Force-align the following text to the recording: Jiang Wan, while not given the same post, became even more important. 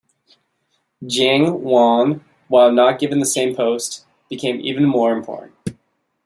Jiang 1.03 1.59
Wan, 1.59 2.25
while 2.47 2.71
not 2.71 2.97
given 2.97 3.19
the 3.19 3.25
same 3.27 3.55
post, 3.55 4.03
became 4.29 4.59
even 4.59 4.83
more 4.83 5.13
important. 5.15 5.53